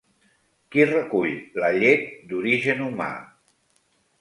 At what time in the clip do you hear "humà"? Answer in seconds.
2.87-3.11